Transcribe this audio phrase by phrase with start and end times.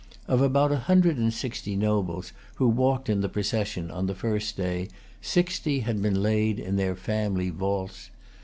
[0.27, 4.57] Of about a hundred and sixty nobles who walked in the procession on the first
[4.57, 4.87] day,
[5.21, 8.09] sixty had been laid in their family vaults.